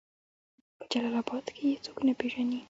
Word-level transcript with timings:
په 0.77 0.83
جلال 0.91 1.15
آباد 1.21 1.45
کې 1.55 1.63
يې 1.69 1.77
څوک 1.85 1.97
نه 2.07 2.13
پېژني 2.19 2.59